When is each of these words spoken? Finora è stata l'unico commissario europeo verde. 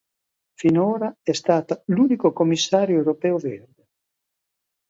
Finora 0.55 1.15
è 1.21 1.31
stata 1.31 1.79
l'unico 1.85 2.33
commissario 2.33 2.97
europeo 2.97 3.37
verde. 3.37 3.85